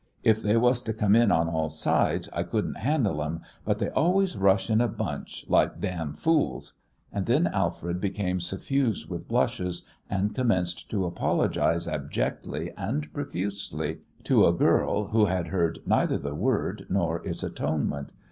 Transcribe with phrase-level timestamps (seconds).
[0.23, 3.89] If they was to come in on all sides, I couldn't handle 'em, but they
[3.91, 6.73] always rush in a bunch, like damn fools!"
[7.13, 14.47] and then Alfred became suffused with blushes, and commenced to apologise abjectly and profusely to
[14.47, 18.11] a girl who had heard neither the word nor its atonement.